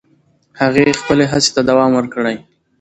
[0.59, 2.23] هغې خپل هڅې ته دوام ورکړ.